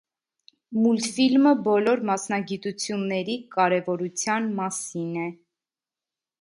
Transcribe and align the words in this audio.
Մուլտֆիլմը 0.85 1.51
բոլոր 1.67 2.01
մասնագիտությունների 2.11 3.37
կարևորության 3.59 4.51
մասին 4.63 5.15
է։ 5.29 5.31